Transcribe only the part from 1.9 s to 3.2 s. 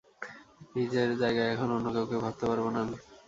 কাউকেই ভাবতে পারব না আমি!